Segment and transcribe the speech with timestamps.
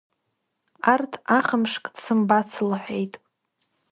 [0.93, 3.13] Арҭ ахымшк дсымбац лҳәеит.